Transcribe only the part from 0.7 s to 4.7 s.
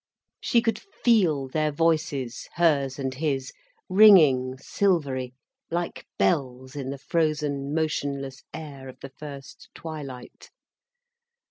feel their voices, hers and his, ringing